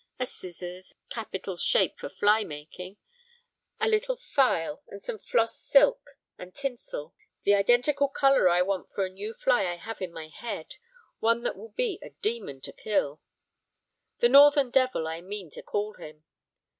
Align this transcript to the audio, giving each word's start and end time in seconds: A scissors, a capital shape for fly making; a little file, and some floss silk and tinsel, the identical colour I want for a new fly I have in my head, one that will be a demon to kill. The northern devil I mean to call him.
A 0.17 0.25
scissors, 0.25 0.93
a 0.93 1.13
capital 1.13 1.57
shape 1.57 1.99
for 1.99 2.09
fly 2.09 2.43
making; 2.43 2.97
a 3.79 3.87
little 3.87 4.17
file, 4.17 4.81
and 4.87 4.99
some 5.03 5.19
floss 5.19 5.55
silk 5.55 6.17
and 6.39 6.55
tinsel, 6.55 7.13
the 7.43 7.53
identical 7.53 8.07
colour 8.07 8.49
I 8.49 8.63
want 8.63 8.91
for 8.91 9.05
a 9.05 9.09
new 9.09 9.31
fly 9.31 9.67
I 9.67 9.75
have 9.75 10.01
in 10.01 10.11
my 10.11 10.29
head, 10.29 10.77
one 11.19 11.43
that 11.43 11.55
will 11.55 11.69
be 11.77 11.99
a 12.01 12.09
demon 12.09 12.61
to 12.61 12.73
kill. 12.73 13.21
The 14.21 14.29
northern 14.29 14.71
devil 14.71 15.07
I 15.07 15.21
mean 15.21 15.51
to 15.51 15.61
call 15.61 15.93
him. 15.93 16.23